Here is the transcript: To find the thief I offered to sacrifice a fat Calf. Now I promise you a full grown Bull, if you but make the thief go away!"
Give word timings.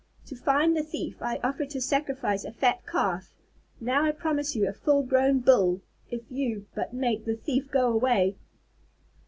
To 0.25 0.35
find 0.35 0.75
the 0.75 0.81
thief 0.81 1.21
I 1.21 1.39
offered 1.43 1.69
to 1.69 1.79
sacrifice 1.79 2.43
a 2.43 2.51
fat 2.51 2.83
Calf. 2.87 3.31
Now 3.79 4.03
I 4.03 4.11
promise 4.11 4.55
you 4.55 4.67
a 4.67 4.73
full 4.73 5.03
grown 5.03 5.41
Bull, 5.41 5.81
if 6.09 6.21
you 6.31 6.65
but 6.73 6.91
make 6.91 7.25
the 7.25 7.35
thief 7.35 7.69
go 7.69 7.93
away!" 7.93 8.35